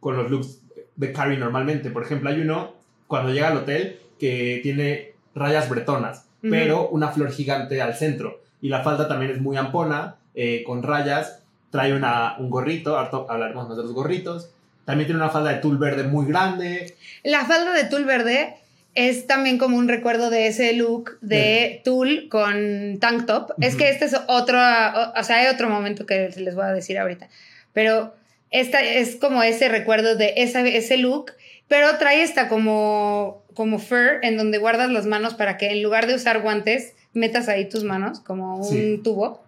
[0.00, 0.60] con los looks
[0.96, 1.90] de Carrie normalmente.
[1.90, 2.74] Por ejemplo, hay uno
[3.06, 6.50] cuando llega al hotel que tiene rayas bretonas, Ujú.
[6.50, 8.40] pero una flor gigante al centro.
[8.62, 11.42] Y la falda también es muy ampona, eh, con rayas.
[11.70, 14.50] Trae una, un gorrito, hablaremos más de los gorritos.
[14.84, 16.94] También tiene una falda de tul verde muy grande.
[17.22, 18.56] La falda de tul verde
[18.94, 23.52] es también como un recuerdo de ese look de tul con tank top.
[23.60, 23.78] Es Ujú.
[23.78, 26.98] que este es otro, o, o sea, hay otro momento que les voy a decir
[26.98, 27.28] ahorita.
[27.72, 28.12] Pero
[28.50, 31.32] esta es como ese recuerdo de esa, ese look,
[31.70, 36.08] pero trae esta como, como fur en donde guardas las manos para que en lugar
[36.08, 39.00] de usar guantes, metas ahí tus manos como un Sí.
[39.04, 39.42] tubo.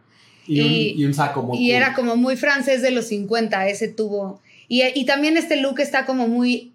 [0.46, 1.76] Y, Y- un, y un saco muy Y cool.
[1.76, 4.40] era como muy francés de los 50, ese tubo.
[4.68, 6.72] Y, y también este look está como muy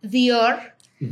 [0.00, 0.56] Dior,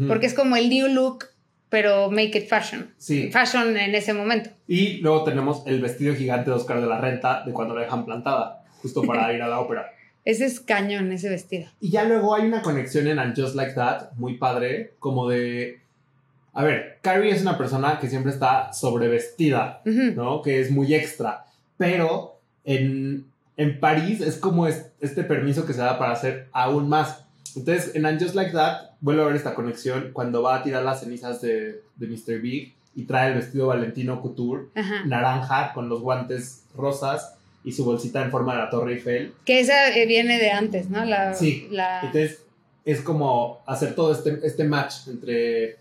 [0.06, 1.24] porque es como el new look,
[1.68, 2.92] pero make it fashion.
[2.98, 3.30] Sí.
[3.32, 4.50] Fashion en ese momento.
[4.68, 8.04] Y luego tenemos el vestido gigante de Oscar de la Renta de cuando la dejan
[8.04, 9.90] plantada, justo para ir a la ópera.
[10.24, 11.68] Ese es cañón, ese vestido.
[11.80, 15.80] Y ya luego hay una conexión en And Just Like That, muy padre, como de...
[16.54, 20.12] A ver, Carrie es una persona que siempre está sobrevestida, Ujú.
[20.14, 20.42] ¿no?
[20.42, 21.46] Que es muy extra.
[21.76, 23.24] Pero en,
[23.56, 27.24] en París es como es- este permiso que se da para hacer aún más.
[27.56, 30.82] Entonces, en And Just Like That, vuelvo a ver esta conexión cuando va a tirar
[30.84, 32.38] las cenizas de, de Mr.
[32.40, 35.04] Big y trae el vestido Valentino Couture, Ajá.
[35.06, 39.32] naranja, con los guantes rosas y su bolsita en forma de la Torre Eiffel.
[39.44, 41.04] Que esa eh, viene de antes, ¿no?
[41.04, 41.68] La, Sí.
[41.70, 42.42] la- Entonces,
[42.84, 45.76] es como hacer todo este, este match entre...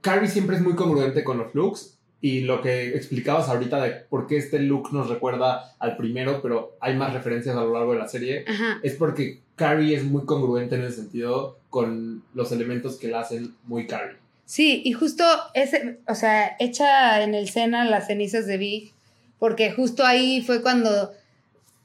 [0.00, 4.26] Carrie siempre es muy congruente con los looks y lo que explicabas ahorita de por
[4.26, 7.98] qué este look nos recuerda al primero, pero hay más referencias a lo largo de
[7.98, 8.78] la serie, Ajá.
[8.82, 13.54] es porque Carrie es muy congruente en ese sentido con los elementos que la hacen
[13.64, 14.16] muy Carrie.
[14.46, 18.92] Sí, y justo ese, o sea, echa en el Sena las cenizas de Big,
[19.38, 21.12] porque justo ahí fue cuando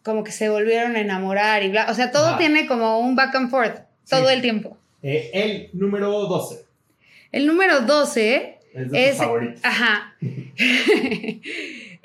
[0.03, 1.87] como que se volvieron a enamorar y bla.
[1.89, 2.37] O sea, todo Ajá.
[2.37, 4.77] tiene como un back and forth todo el tiempo.
[5.01, 6.65] Eh, el número 12
[7.31, 9.19] El número 12 es de es.
[9.63, 10.15] Ajá.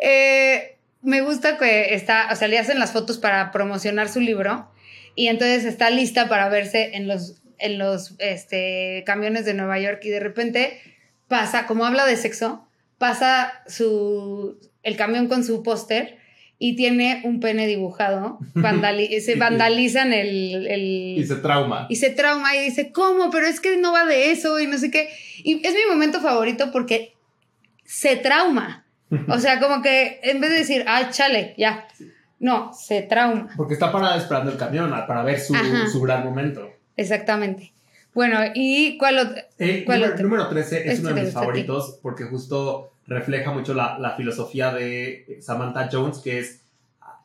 [0.00, 4.68] Eh, me gusta que está, o sea, le hacen las fotos para promocionar su libro
[5.16, 10.00] y entonces está lista para verse en los, en los este, camiones de Nueva York
[10.04, 10.80] y de repente
[11.26, 12.64] pasa, como habla de sexo,
[12.98, 16.18] pasa su, el camión con su póster
[16.60, 21.86] y tiene un pene dibujado, vandali- se vandalizan el, el- Y se trauma.
[21.88, 23.30] y se trauma y dice, ¿cómo?
[23.30, 25.08] Pero es que no va de eso y no sé qué.
[25.44, 27.12] Y es mi momento favorito porque
[27.84, 28.84] se trauma.
[29.28, 31.86] O sea, como que en vez de decir, ay, chale, ya.
[32.40, 33.48] No, se trauma.
[33.56, 35.54] Porque está parada esperando el camión a- para ver su,
[35.90, 36.70] su gran momento.
[36.96, 37.72] Exactamente.
[38.14, 39.42] Bueno, ¿y cuál otro?
[39.86, 40.22] ¿Cuál número, otro?
[40.28, 44.72] número 13 es Este uno de mis favoritos porque justo refleja mucho la, la filosofía
[44.72, 46.62] de Samantha Jones, que es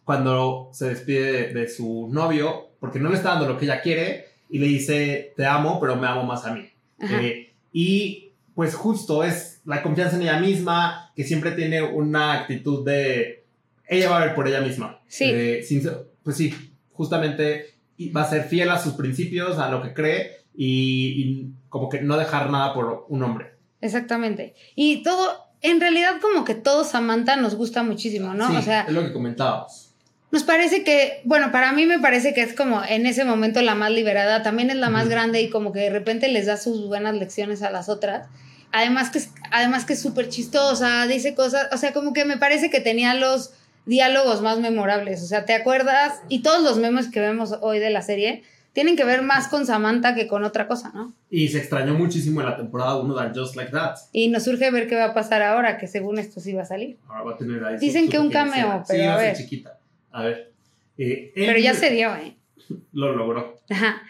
[0.03, 3.81] cuando se despide de, de su novio, porque no le está dando lo que ella
[3.81, 6.67] quiere, y le dice, te amo, pero me amo más a mí.
[6.99, 12.85] Eh, y pues justo es la confianza en ella misma, que siempre tiene una actitud
[12.85, 13.43] de,
[13.87, 15.01] ella va a ver por ella misma.
[15.07, 15.25] Sí.
[15.27, 15.89] Eh, sin-
[16.23, 16.53] pues sí,
[16.93, 17.75] justamente
[18.15, 22.01] va a ser fiel a sus principios, a lo que cree, y, y como que
[22.01, 23.53] no dejar nada por un hombre.
[23.81, 24.53] Exactamente.
[24.75, 28.49] Y todo, en realidad como que todo Samantha nos gusta muchísimo, ¿no?
[28.49, 29.89] Sí, o sea, es lo que comentábamos.
[30.29, 33.75] Nos parece que, bueno, para mí me parece que es como en ese momento la
[33.75, 36.87] más liberada, también es la más grande y como que de repente les da sus
[36.87, 38.27] buenas lecciones a las otras.
[38.71, 42.37] Además que es, además que es súper chistosa, dice cosas, o sea, como que me
[42.37, 43.51] parece que tenía los
[43.85, 46.13] diálogos más memorables, o sea, ¿te acuerdas?
[46.29, 48.43] Y todos los memes que vemos hoy de la serie
[48.73, 51.13] tienen que ver más con Samantha que con otra cosa, ¿no?
[51.29, 53.95] Y se extrañó muchísimo en la temporada 1 de Just Like That.
[54.11, 56.65] Y nos surge ver qué va a pasar ahora, que según esto sí va a
[56.65, 56.97] salir.
[57.07, 59.37] Ahora va a tener ahí Dicen que un cameo, pero sí, va a ser ver.
[59.37, 59.79] chiquita.
[60.11, 60.51] A ver.
[60.97, 62.35] Eh, Pero ya se dio, ¿eh?
[62.93, 63.59] Lo logró.
[63.69, 64.01] Ajá.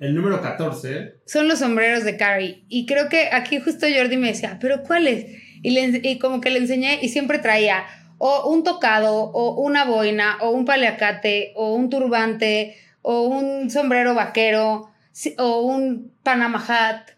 [0.00, 1.14] El número 14.
[1.24, 2.64] son los sombreros de Carrie.
[2.68, 5.26] Y creo que aquí justo Jordi me decía, ¿pero cuáles?
[5.62, 7.84] Y, le- y como que le enseñé y siempre traía
[8.18, 14.14] o un tocado, o una boina, o un paliacate, o un turbante, o un sombrero
[14.14, 14.90] vaquero,
[15.36, 17.10] o un Panama hat.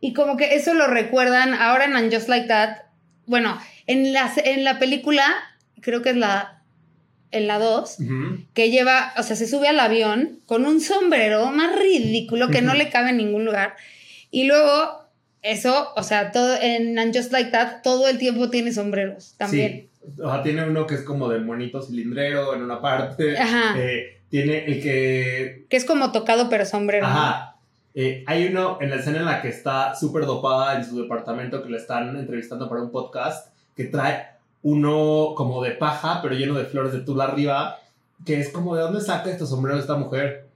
[0.00, 2.78] Y como que eso lo recuerdan ahora en And Just Like That.
[3.26, 5.24] Bueno, en la, en la película,
[5.82, 6.62] creo que es la,
[7.30, 8.38] en la 2, Ujú.
[8.54, 12.72] que lleva, o sea, se sube al avión con un sombrero más ridículo que no
[12.72, 13.76] le cabe en ningún lugar.
[14.30, 15.04] Y luego,
[15.42, 19.90] eso, o sea, todo en And Just Like That, todo el tiempo tiene sombreros también.
[20.06, 20.20] Sí.
[20.22, 23.38] O sea, tiene uno que es como de monito cilindrero en una parte.
[23.38, 23.74] Ajá.
[23.78, 25.64] Eh, tiene el que.
[25.68, 27.06] Que es como tocado pero sombrero.
[27.06, 27.54] Ajá.
[27.94, 31.62] Eh, hay uno en la escena en la que está súper dopada en su departamento
[31.62, 34.26] que le están entrevistando para un podcast que trae
[34.62, 37.78] uno como de paja pero lleno de flores de tula arriba
[38.26, 40.48] que es como de dónde saca estos sombreros esta mujer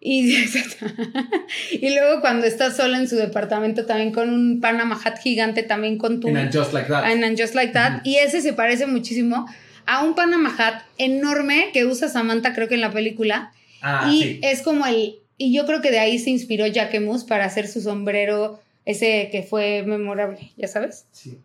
[0.00, 0.34] Y,
[1.72, 5.96] y luego cuando está sola en su departamento también con un Panama hat gigante, también
[5.96, 6.28] con tu...
[6.28, 7.92] en And Just Like That And Just Like That.
[7.92, 8.00] Ujú.
[8.04, 9.46] Y ese se parece muchísimo
[9.86, 13.52] a un Panama hat enorme que usa Samantha, creo que en la película.
[13.82, 15.16] ah y sí es como el.
[15.36, 19.42] Y yo creo que de ahí se inspiró Jacquemus para hacer su sombrero, ese que
[19.42, 21.06] fue memorable, ya sabes.
[21.12, 21.38] sí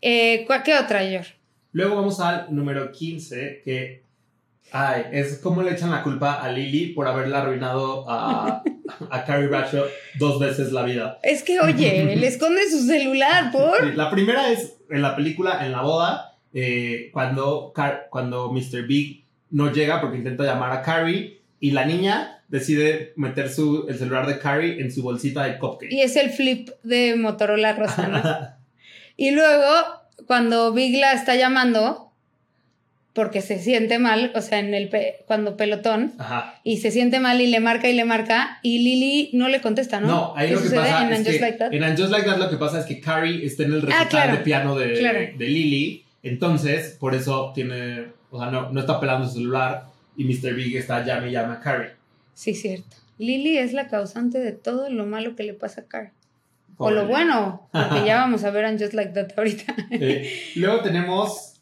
[0.00, 1.26] Eh, ¿cuál- ¿Qué otra, Yor?
[1.74, 4.02] luego vamos al número 15 que
[4.72, 8.62] ay es como le echan la culpa a Lily por haberle arruinado a,
[9.10, 9.84] a Carrie Bradshaw
[10.18, 13.80] dos veces la vida Es que, oye, le esconde su celular, ¿por?
[13.88, 18.86] Sí, La primera es en la película, en la boda, eh, cuando, Car- cuando Mr.
[18.86, 23.96] Big no llega porque intenta llamar a Carrie y la niña decide meter su, el
[23.98, 25.92] celular de Carrie en su bolsita de cupcake.
[25.92, 28.62] Y es el flip de Motorola Rosa, ¿no?
[29.16, 29.68] Y luego,
[30.26, 32.10] cuando Big la está llamando,
[33.14, 36.58] porque se siente mal, o sea, en el pe- cuando pelotón, Ajá.
[36.64, 40.00] y se siente mal y le marca y le marca, y Lily no le contesta,
[40.00, 40.06] ¿no?
[40.08, 41.72] No, ahí ¿Qué lo que pasa en es And que Just Like That?
[41.74, 44.02] en And Just Like That lo que pasa es que Carrie está en el recital
[44.06, 45.18] Ah, claro, de piano de, claro.
[45.36, 50.24] de Lily, entonces por eso tiene, o sea, no, no está pelando su celular y
[50.24, 50.54] Mr.
[50.54, 51.92] Big está llame y llama a Carrie.
[52.34, 52.96] Sí, cierto.
[53.18, 56.12] Lily es la causante de todo lo malo que le pasa a Carrie.
[56.76, 59.76] O lo bueno, porque ya vamos a ver en Just Like That ahorita.
[60.56, 61.60] Luego tenemos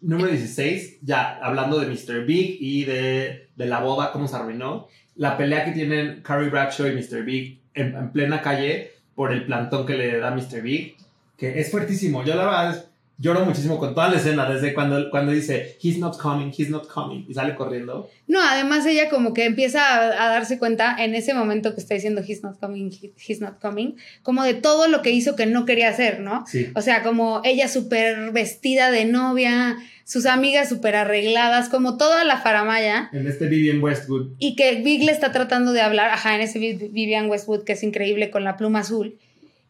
[0.00, 2.24] número 16, ya hablando de Mr.
[2.24, 4.88] Big y de, de, la boda, cómo se arruinó.
[5.14, 7.22] La pelea que tienen Carrie Bradshaw y Mr.
[7.24, 10.62] Big en, en, plena calle por el plantón que le da Mr.
[10.62, 10.96] Big,
[11.36, 12.24] que es fuertísimo.
[12.24, 12.86] Yo la verdad
[13.18, 16.86] lloro muchísimo con toda la escena, desde cuando, cuando dice, he's not coming, he's not
[16.86, 18.10] coming, y sale corriendo.
[18.26, 22.22] No, además ella como que empieza a, darse cuenta en ese momento que está diciendo,
[22.26, 22.90] he's not coming,
[23.26, 26.44] he's not coming, como de todo lo que hizo que no quería hacer, ¿no?
[26.46, 26.68] Sí.
[26.74, 32.38] O sea, como ella súper vestida de novia, sus amigas súper arregladas, como toda la
[32.38, 33.08] faramaya.
[33.12, 34.32] En este Vivian Westwood.
[34.38, 37.82] Y que Big le está tratando de hablar, ajá, en ese Vivian Westwood que es
[37.82, 39.18] increíble con la pluma azul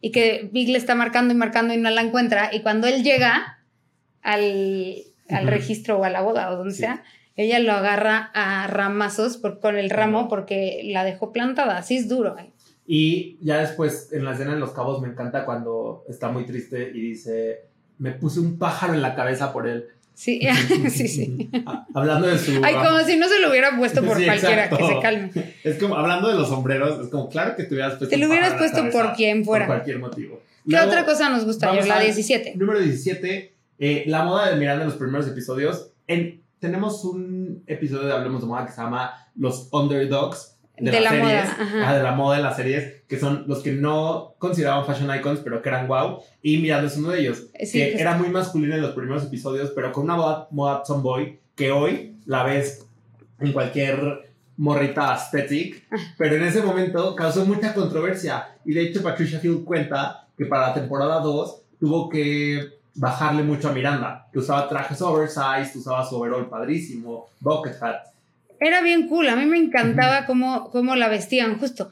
[0.01, 2.49] y que Big le está marcando y marcando y no la encuentra.
[2.53, 3.59] Y cuando él llega
[4.21, 4.95] al,
[5.29, 7.03] al registro o a la boda o donde sea,
[7.35, 11.77] ella lo agarra a ramazos por, con el ramo porque la dejó plantada.
[11.77, 12.37] Así es duro.
[12.37, 12.51] ¿eh?
[12.85, 16.89] Y ya después, en la escena en Los Cabos, me encanta cuando está muy triste
[16.93, 17.65] y dice:
[17.99, 19.87] Me puse un pájaro en la cabeza por él.
[20.17, 20.41] Sí,
[20.89, 21.49] sí, sí.
[21.93, 22.59] hablando de su.
[22.63, 25.29] Ay, como si no se lo hubiera puesto por cualquiera, que se calme.
[25.63, 28.09] Es como, hablando de los sombreros, es como, claro que te hubieras puesto.
[28.09, 29.67] Te lo hubieras puesto por quien fuera.
[29.67, 30.41] Por cualquier motivo.
[30.67, 31.85] ¿Qué otra cosa nos gusta, yo?
[31.85, 32.55] La 17.
[32.55, 35.91] Número 17, eh, la moda de Miranda en los primeros episodios.
[36.07, 40.56] En, tenemos un episodio de Hablemos de Moda que se llama Los Underdogs.
[40.79, 43.63] De, de las la series, moda, de la moda en las series, que son los
[43.63, 46.19] que no consideraban fashion icons, pero que eran wow.
[46.43, 49.71] Y Miranda es uno de ellos, Sí, que era muy masculina en los primeros episodios,
[49.75, 52.85] pero con una moda, moda tomboy, que hoy la ves
[53.39, 55.95] en cualquier morrita aesthetic, Ah.
[56.17, 58.47] pero en ese momento causó mucha controversia.
[58.65, 63.69] Y de hecho Patricia Field cuenta que para la temporada 2 tuvo que bajarle mucho
[63.69, 67.95] a Miranda, que usaba trajes oversized, usaba su overall padrísimo, bucket hat.
[68.59, 71.91] Era bien cool, a mí me encantaba cómo, cómo la vestían, justo.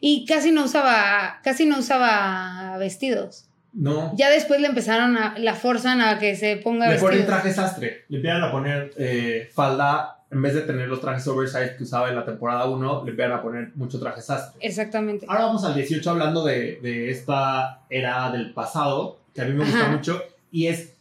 [0.00, 3.48] Y casi no usaba, casi no usaba vestidos.
[3.72, 7.52] No, Ya después le empezaron a, la forzan a que se ponga le ponen traje
[7.52, 11.82] sastre, le empiezan a poner eh, falda, en vez de tener los trajes oversized que
[11.82, 14.64] usaba en la temporada 1, le empiezan a poner mucho traje sastre.
[14.64, 15.26] Exactamente.
[15.28, 19.64] Ahora vamos al 18 hablando de, de esta era del pasado, que a mí me
[19.64, 19.90] gusta Ajá.
[19.90, 20.22] mucho,
[20.52, 20.92] y es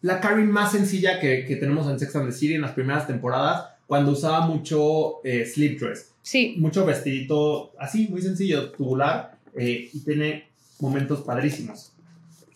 [0.00, 3.06] la Carrie más sencilla que, que tenemos en Sex and the City en las primeras
[3.06, 9.90] temporadas, cuando usaba mucho eh, slip dress, Sí, mucho vestidito así, muy sencillo, tubular, eh,
[9.92, 10.44] y tiene
[10.78, 11.90] momentos padrísimos.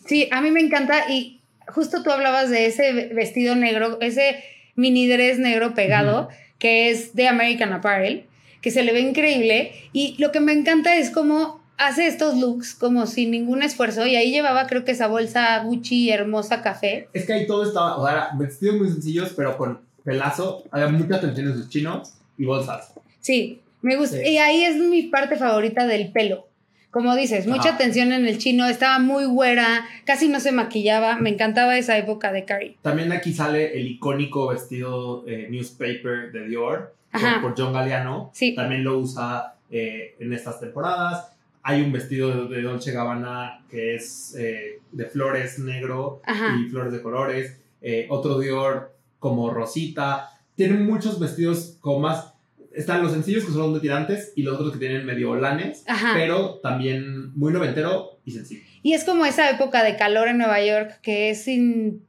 [0.05, 4.45] sí, a mí me encanta y justo tú hablabas de ese vestido negro, ese
[4.75, 8.23] mini dress negro pegado, que es de American Apparel,
[8.61, 12.75] que se le ve increíble y lo que me encanta es cómo hace estos looks
[12.75, 17.09] como sin ningún esfuerzo y ahí llevaba creo que esa bolsa Gucci hermosa café.
[17.11, 21.17] Es que ahí todo estaba, o sea, vestidos muy sencillos, pero con pelazo, había mucha
[21.17, 22.93] atención en sus chinos y bolsas.
[23.19, 24.17] Sí, me gusta.
[24.17, 24.29] Sí.
[24.29, 26.47] Y ahí es mi parte favorita del pelo.
[26.91, 27.75] Como dices, mucha Ajá.
[27.75, 32.31] atención en el chino, estaba muy güera, casi no se maquillaba, me encantaba esa época
[32.31, 32.77] de Carrie.
[32.81, 38.31] También aquí sale el icónico vestido eh, newspaper de Dior por, por John Galliano.
[38.33, 38.55] Sí.
[38.55, 41.33] También lo usa eh, en estas temporadas.
[41.63, 46.55] Hay un vestido de Dolce Gabbana que es eh, de flores negro Ajá.
[46.57, 47.57] y flores de colores.
[47.81, 48.94] Eh, otro Dior
[49.25, 50.29] como rosita.
[50.55, 52.33] Tienen muchos vestidos como más...
[52.75, 56.11] Están los sencillos que son de tirantes y los otros que tienen medio olanes, Ajá.
[56.13, 58.61] pero también muy noventero y sencillo.
[58.83, 62.03] Y es como esa época de calor en Nueva York que es in-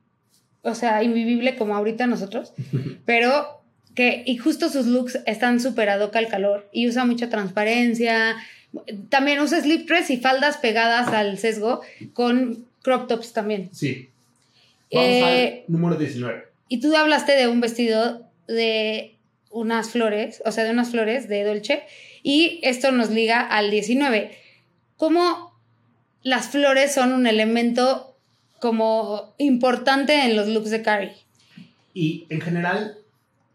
[0.62, 2.52] o sea, invivible como ahorita nosotros,
[3.06, 3.62] pero
[3.94, 8.36] que, y justo sus looks están súper ad hoc al calor y usa mucha transparencia.
[9.08, 11.80] También usa slip dress y faldas pegadas al sesgo
[12.12, 13.70] con crop tops también.
[13.72, 14.08] Sí.
[14.92, 16.44] Vamos Eh, al número 19.
[16.68, 19.16] Y tú hablaste de un vestido de
[19.50, 21.84] unas flores, o sea, de unas flores de Dolce,
[22.22, 24.36] y esto nos liga al 19.
[24.96, 25.54] ¿Cómo
[26.22, 28.16] las flores son un elemento
[28.60, 31.12] como importante en los looks de Carrie?
[31.94, 32.98] Y en general,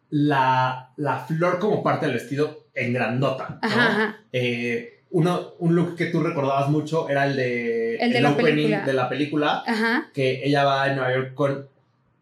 [0.09, 3.59] la, la flor como parte del vestido en grandota.
[3.61, 3.67] ¿no?
[3.67, 4.17] Ajá, ajá.
[4.31, 8.53] Eh, uno, un look que tú recordabas mucho era el de El de la opening
[8.55, 8.85] película.
[8.85, 11.67] de la película, Ajá, que ella va en Nueva York con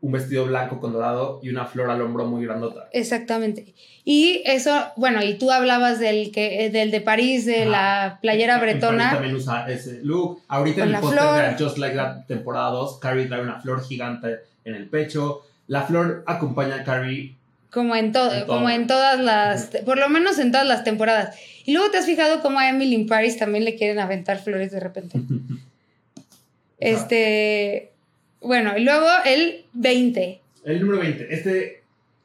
[0.02, 2.88] un vestido blanco con dorado y una flor al hombro muy grandota.
[2.94, 3.74] exactamente.
[4.06, 7.70] Y eso, bueno, y tú hablabas del, que, eh, del de París, de Ajá.
[7.70, 9.12] la playera En bretona.
[9.12, 10.42] también usa ese look.
[10.48, 14.38] Ahorita en el póster de Just Like That temporada 2, Carrie trae una flor gigante
[14.66, 15.42] en el pecho.
[15.68, 17.36] La flor acompaña a Carrie
[17.70, 18.56] Como en, todo, En todo.
[18.56, 21.36] como en todas las, por lo menos en todas las temporadas.
[21.66, 24.72] Y luego te has fijado cómo a Emily in Paris también le quieren aventar flores
[24.72, 25.20] de repente.
[26.82, 27.89] Este,
[28.42, 30.42] bueno, y luego el 20.
[30.66, 31.34] El número 20.
[31.34, 31.84] Este.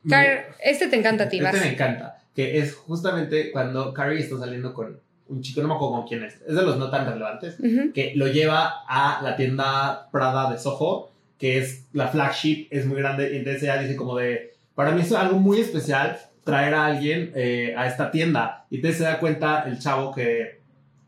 [0.08, 1.60] Car- este te encanta a ti, Este vas.
[1.64, 2.18] me encanta.
[2.34, 4.98] Que es justamente cuando Carrie está saliendo con
[5.28, 7.56] un chico, no me acuerdo con quién es, es de los no tan relevantes,
[7.94, 12.98] que lo lleva a la tienda Prada de Soho, que es la flagship, es muy
[12.98, 16.84] grande, y entonces ella dice como de, para mí es algo muy especial traer a
[16.86, 20.60] alguien eh, a esta tienda, y entonces se da cuenta el chavo que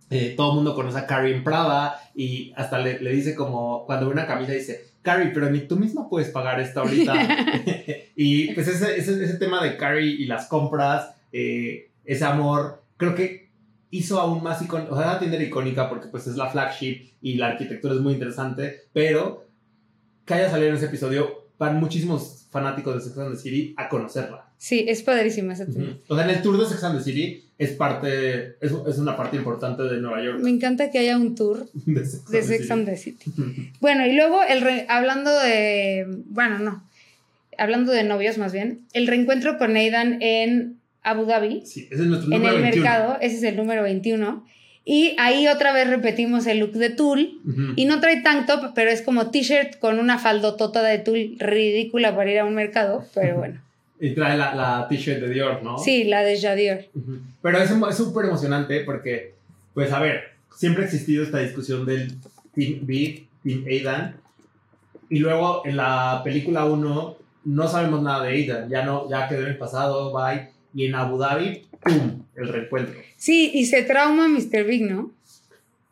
[0.09, 3.85] eh, todo el mundo conoce a Carrie en Prada, y hasta le, le dice como,
[3.85, 7.15] cuando ve una camisa dice, Carrie, pero ni tú misma puedes pagar esta ahorita.
[8.17, 13.15] y pues ese, ese, ese tema de Carrie y las compras, eh, ese amor, creo
[13.15, 13.51] que
[13.91, 17.13] hizo aún más icónica, o sea, la tienda era icónica porque pues es la flagship
[17.23, 19.47] y la arquitectura es muy interesante, pero
[20.25, 23.89] que haya salido en ese episodio, van muchísimos fanáticos de Sex and the City a
[23.89, 24.46] conocerla.
[24.59, 25.65] Sí, es padrísima esa.
[25.65, 25.99] Ujú.
[26.09, 29.17] O sea, en el tour de Sex and the City es parte, es, es una
[29.17, 30.41] parte importante de Nueva York.
[30.41, 32.73] Me encanta que haya un tour De Sex de and the Sex City.
[32.73, 33.31] and the City.
[33.31, 33.53] Ujú.
[33.81, 36.83] Bueno, y luego el re- hablando de, bueno, no,
[37.59, 42.09] hablando de novios más bien, el reencuentro con Aidan en Abu Dhabi, Sí, ese es
[42.09, 42.85] nuestro en número el 21.
[42.85, 44.45] mercado, ese es el número 21,
[44.85, 47.73] y ahí otra vez repetimos el look de Tool, Ujú.
[47.77, 52.15] y no trae tank top, pero es como t-shirt con una faldotota de Tool ridícula
[52.17, 53.61] para ir a un mercado, pero bueno,
[53.99, 55.79] Y trae la, la t-shirt de Dior, ¿no?
[55.79, 56.91] sí, la de Jadier.
[56.95, 57.19] Ujú.
[57.41, 59.35] Pero es es súper emocionante porque,
[59.73, 62.15] pues a ver, siempre ha existido esta discusión del
[62.55, 64.17] Team B, Team Aidan.
[65.09, 68.69] Y luego en la película 1 no sabemos nada de Aidan.
[68.69, 70.49] Ya, no, ya quedó en el pasado, bye.
[70.75, 72.23] Y en Abu Dhabi, ¡pum!
[72.35, 73.01] El reencuentro.
[73.17, 74.65] Sí, y se trauma Mr.
[74.65, 75.11] Big, ¿no?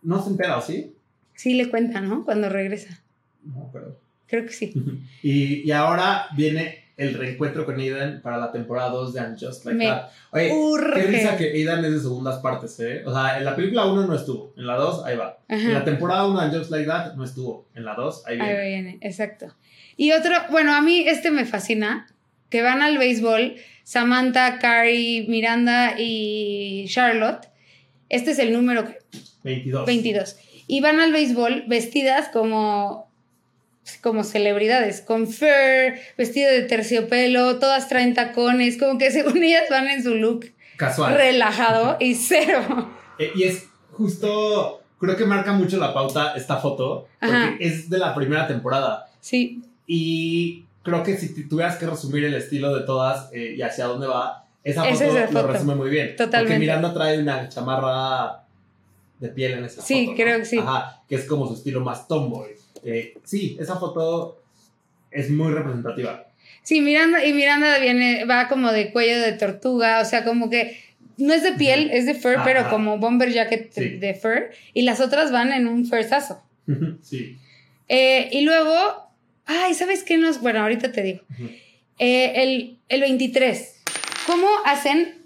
[0.03, 0.93] No se entera, ¿o ¿sí?
[1.35, 2.25] Sí le cuenta, ¿no?
[2.25, 3.01] Cuando regresa.
[3.45, 3.99] No, pero...
[4.27, 4.75] Creo que sí.
[5.23, 9.65] Y, y ahora viene el reencuentro con Aidan para la temporada 2 de And Just
[9.65, 10.11] Like Me That.
[10.31, 10.95] Oye, urge.
[11.01, 13.03] qué risa que Aidan es de segundas partes, ¿eh?
[13.05, 15.39] O sea, en la película 1 no estuvo, en la 2 ahí va.
[15.49, 15.85] En la Ajá.
[15.85, 18.69] temporada 1 de Just Like That no estuvo, en la 2 ahí Ahí viene.
[18.69, 19.55] viene, exacto.
[19.97, 22.07] Y otro, bueno, a mí este me fascina,
[22.49, 27.49] que van al béisbol, Samantha, Carrie, Miranda y Charlotte.
[28.09, 28.85] Este es el número
[29.43, 29.87] 22.
[29.87, 30.37] 22.
[30.69, 33.04] Y van al béisbol vestidas como,
[34.03, 35.49] como celebridades, con fur,
[36.17, 41.15] vestido de terciopelo, todas traen tacones, como que según ellas van en su look Casual.
[41.15, 42.91] relajado y cero.
[43.19, 47.55] Eh, y es justo, creo que marca mucho la pauta esta foto, porque Ajá.
[47.61, 49.07] es de la primera temporada.
[49.21, 53.63] Sí, Y creo que si tu- tuvieras que resumir el estilo de todas eh, y
[53.63, 55.53] hacia dónde va, esa Esa foto, es la lo foto.
[55.53, 56.17] resume muy bien.
[56.17, 56.39] Totalmente.
[56.55, 58.45] Porque Miranda trae una chamarra
[59.21, 60.11] de piel en esa Sí, foto.
[60.13, 60.17] ¿no?
[60.25, 60.59] creo que sí.
[60.59, 62.49] Ajá, que es como su estilo más tomboy.
[62.85, 64.43] Eh, sí, esa foto
[65.11, 66.27] es muy representativa.
[66.63, 70.79] Sí, Miranda, y Miranda viene, va como de cuello de tortuga, o sea, como que
[71.17, 72.45] no es de piel, es de fur, Ajá.
[72.45, 73.89] pero como bomber jacket Sí.
[73.99, 76.43] de fur, y las otras van en un fursazo.
[77.03, 77.39] sí.
[77.89, 78.75] Eh, y luego,
[79.47, 80.41] ay, ¿sabes qué nos?
[80.41, 81.21] Bueno, ahorita te digo.
[81.99, 83.83] Eh, el, el 23,
[84.27, 85.23] ¿cómo hacen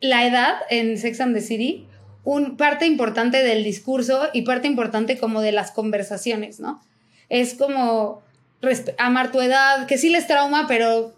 [0.00, 1.86] la edad en Sex and the City?
[2.24, 6.80] Un parte importante del discurso y parte importante como de las conversaciones, ¿no?
[7.28, 8.22] Es como
[8.98, 11.12] amar tu edad, que sí les trauma, pero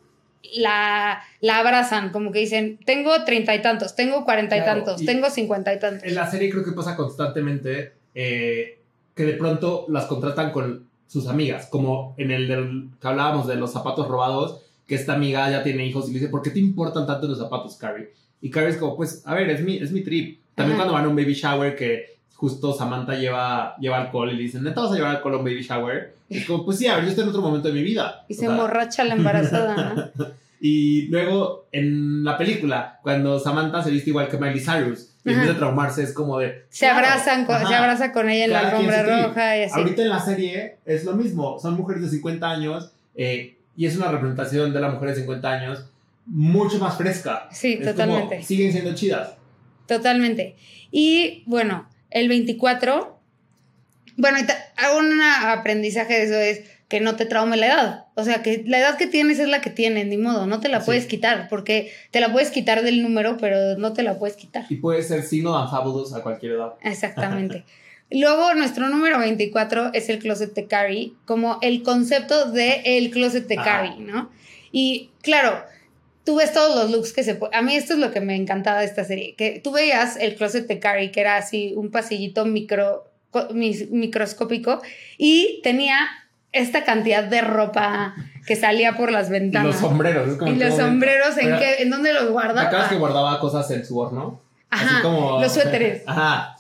[0.57, 5.07] la, la abrazan, como que dicen, tengo treinta y tantos, tengo cuarenta y tantos, y-
[5.07, 6.05] tengo cincuenta y tantos.
[6.09, 8.79] En la serie creo que pasa constantemente eh,
[9.15, 13.57] que de pronto las contratan con sus amigas, como en el del, que hablábamos de
[13.57, 16.59] los zapatos robados, que esta amiga ya tiene hijos y le dice, ¿por qué te
[16.61, 18.11] importan tanto los zapatos, Carrie?
[18.41, 20.41] Y Carrie es como, pues, a ver, es mi, es mi trip.
[20.55, 20.85] También Ajá.
[20.85, 24.63] cuando van a un baby shower que justo Samantha lleva, lleva alcohol y le dicen,
[24.65, 26.15] ¿neta vas a llevar alcohol a un baby shower?
[26.29, 28.25] Y es como, pues sí, a ver, yo estoy en otro momento de mi vida.
[28.29, 30.27] Y O se emborracha la embarazada, ¿no?
[30.61, 35.39] y luego en la película, cuando Samantha se viste igual que Miley Cyrus, y en
[35.39, 36.67] vez de traumarse es como de...
[36.69, 39.79] Se claro, abrazan, con, ajá, se abraza con ella en la alfombra roja y así.
[39.79, 43.97] Ahorita en la serie es lo mismo, son mujeres de 50 años eh, y es
[43.97, 45.87] una representación de la mujer de 50 años
[46.27, 47.49] mucho más fresca.
[47.51, 48.43] Sí, Es como, totalmente.
[48.43, 49.35] siguen siendo chidas.
[49.87, 50.57] Totalmente.
[50.91, 53.19] Y bueno, el 24,
[54.17, 54.39] bueno,
[54.99, 58.05] un aprendizaje de eso es que no te traume la edad.
[58.15, 60.69] O sea, que la edad que tienes es la que tienes, ni modo, no te
[60.69, 64.37] la puedes quitar, porque te la puedes quitar del número, pero no te la puedes
[64.37, 64.67] quitar.
[64.69, 66.75] Y puede ser signo de fabulous a cualquier edad.
[66.83, 67.65] Exactamente.
[68.11, 73.49] Luego, nuestro número 24 es el closet de Carrie, como el concepto de el closet
[73.49, 73.65] de Ajá.
[73.65, 74.31] Carrie, ¿no?
[74.71, 75.65] Y claro,
[76.25, 77.39] tú ves todos los looks que se.
[77.53, 80.35] A mí esto es lo que me encantaba de esta serie, que tú veías el
[80.37, 83.05] closet de Carrie, que era así un pasillito micro,
[83.91, 84.81] microscópico,
[85.19, 85.99] y tenía
[86.53, 88.15] esta cantidad de ropa
[88.47, 89.67] que salía por las Y ventanas.
[89.73, 90.29] los sombreros.
[90.29, 92.63] Es como Y los sombreros, ¿en, qué, ¿en dónde los ¿te guardaba?
[92.63, 94.41] acuerdas que guardaba cosas en su horno?
[94.71, 95.41] Ajá, Así como...
[95.41, 96.03] los suéteres.
[96.07, 96.57] Ajá.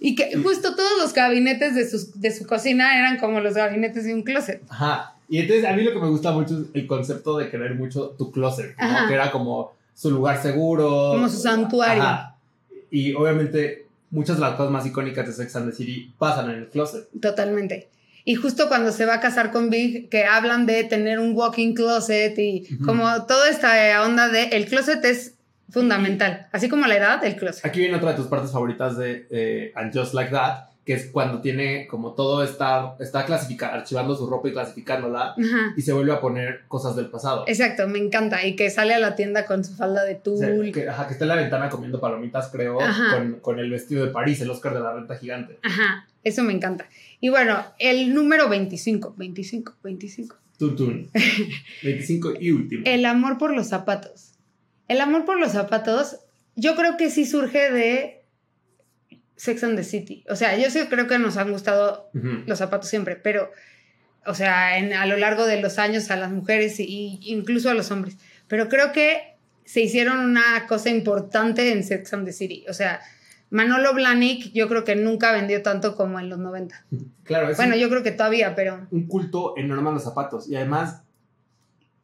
[0.00, 4.04] Y que justo todos los gabinetes de, sus, de su cocina eran como los gabinetes
[4.04, 4.62] de un closet.
[4.68, 5.14] Ajá.
[5.28, 8.10] Y entonces a mí lo que me gusta mucho es el concepto de querer mucho
[8.10, 9.08] tu closet, ¿no?
[9.08, 11.12] Que era como su lugar seguro.
[11.12, 12.02] Como su santuario.
[12.02, 12.36] Ajá.
[12.90, 16.58] Y obviamente muchas de las cosas más icónicas de Sex and the City pasan en
[16.60, 17.08] el closet.
[17.20, 17.88] Totalmente.
[18.24, 21.74] Y justo cuando se va a casar con Big, que hablan de tener un walking
[21.74, 25.34] closet y como toda esta onda de el closet es
[25.68, 27.66] fundamental, así como la edad del closet.
[27.66, 31.06] Aquí viene otra de tus partes favoritas de eh, And Just Like That, que es
[31.10, 35.34] cuando tiene como todo está, está clasificando, archivando su ropa y clasificándola
[35.76, 37.44] y se vuelve a poner cosas del pasado.
[37.46, 38.44] Exacto, me encanta.
[38.46, 40.72] Y que sale a la tienda con su falda de tul.
[40.72, 44.12] que, ajá, que está en la ventana comiendo palomitas, creo, con, con, el vestido de
[44.12, 45.58] París, el Oscar de la renta gigante.
[45.62, 46.86] Ajá, eso me encanta.
[47.20, 50.36] Y bueno, el número 25, 25, 25.
[50.58, 51.08] Tutun.
[51.82, 52.82] 25 y último.
[52.86, 54.32] El amor por los zapatos.
[54.88, 56.18] El amor por los zapatos,
[56.56, 58.23] yo creo que sí surge de
[59.36, 60.24] Sex and the City.
[60.28, 63.50] O sea, yo sí creo que nos han gustado los zapatos siempre, pero,
[64.26, 67.74] o sea, en, a lo largo de los años a las mujeres e incluso a
[67.74, 68.16] los hombres.
[68.48, 72.64] Pero creo que se hicieron una cosa importante en Sex and the City.
[72.68, 73.00] O sea,
[73.50, 76.86] Manolo Blahnik yo creo que nunca vendió tanto como en los 90.
[77.24, 78.86] Claro, es Bueno, yo creo que todavía, pero...
[78.90, 80.48] Un culto enorme a los zapatos.
[80.48, 81.02] Y además,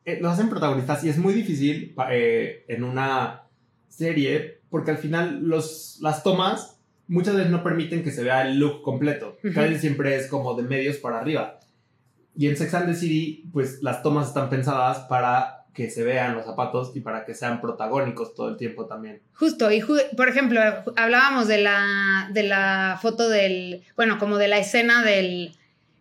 [0.05, 3.43] eh, los hacen protagonistas y es muy difícil eh, en una
[3.89, 6.80] serie porque al final los, las tomas
[7.11, 9.37] muchas veces no permiten que se vea el look completo.
[9.55, 11.59] Casi siempre es como de medios para arriba.
[12.37, 16.35] Y en Sex and the City, pues las tomas están pensadas para que se vean
[16.35, 19.23] los zapatos y para que sean protagónicos todo el tiempo también.
[19.35, 19.83] Justo, y
[20.17, 20.61] por ejemplo,
[20.97, 25.53] hablábamos de la, de la foto del, bueno, como de la escena del,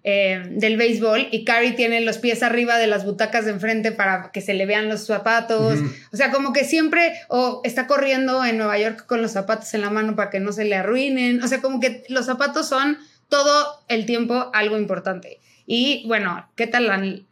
[0.05, 4.31] eh, del béisbol y Carrie tiene los pies arriba de las butacas de enfrente para
[4.31, 5.79] que se le vean los zapatos.
[6.13, 9.81] O sea, como que siempre o está corriendo en Nueva York con los zapatos en
[9.81, 11.43] la mano para que no se le arruinen.
[11.43, 12.97] O sea, como que los zapatos son
[13.27, 15.39] todo el tiempo algo importante.
[15.65, 17.25] Y bueno, ¿qué tal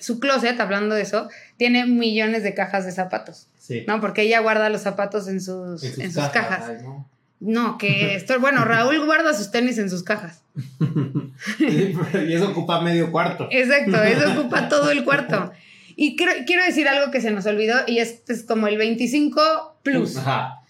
[0.00, 3.46] su closet, hablando de eso, tiene millones de cajas de zapatos?
[3.58, 3.84] Sí.
[3.86, 4.00] ¿No?
[4.00, 6.82] Porque ella guarda los zapatos en sus, en sus, cajas.
[6.82, 7.08] ¿no?
[7.78, 10.42] Que esto, bueno, Raúl guarda sus tenis en sus cajas.
[11.58, 13.48] y eso ocupa medio cuarto.
[13.50, 15.50] Exacto, eso ocupa todo el cuarto.
[15.96, 20.16] Y quiero, decir algo que se nos olvidó y este es como el 25 plus.
[20.16, 20.60] Ajá.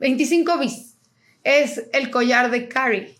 [0.00, 0.96] 25 bis.
[1.44, 3.14] Es el collar de Carrie.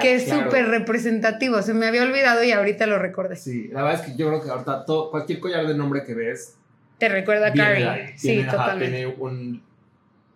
[0.00, 1.60] que es súper representativo.
[1.62, 3.36] Se me había olvidado y ahorita lo recordé.
[3.36, 6.14] Sí, la verdad es que yo creo que ahorita todo, cualquier collar de nombre que
[6.14, 6.56] ves.
[6.98, 8.14] Te recuerda a Carrie.
[8.16, 8.96] sí, totalmente.
[8.96, 9.62] tiene un,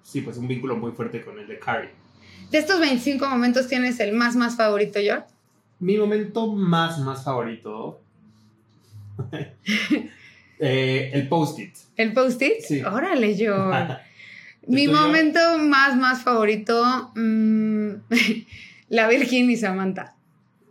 [0.03, 1.91] sí, pues un vínculo muy fuerte con el de Carrie.
[2.51, 5.27] De estos 25 momentos, ¿tienes el más, más favorito, George?
[5.81, 8.01] Mi momento más, más favorito.
[10.59, 11.75] Eh, el post-it.
[11.99, 12.61] ¿El post-it?
[12.67, 12.83] Sí.
[12.83, 13.95] Órale, George.
[14.67, 17.13] Mi momento más, más favorito.
[17.15, 17.91] Mm,
[18.89, 20.17] la Virgin y Samantha.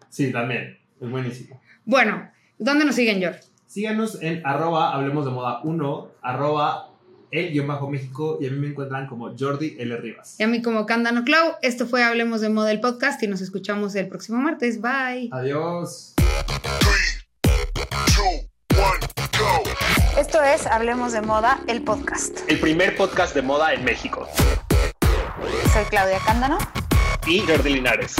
[0.09, 0.79] Sí, también.
[0.99, 1.61] Es buenísimo.
[1.85, 3.41] Bueno, ¿dónde nos siguen, George?
[3.67, 6.94] Síganos en arroba hablemos de moda 1, arroba
[7.37, 9.97] el-méxico y a mí me encuentran como Jordi L.
[9.97, 10.39] Rivas.
[10.39, 11.55] Y a mí como Candano Clau.
[11.61, 14.81] Esto fue Hablemos de Moda el podcast y nos escuchamos el próximo martes.
[14.81, 15.29] Bye.
[15.31, 16.15] Adiós.
[20.17, 22.39] Esto es Hablemos de Moda el podcast.
[22.47, 24.27] El primer podcast de moda en México.
[25.73, 26.57] Soy Claudia Cándano.
[27.27, 28.15] Y Jordi Linares.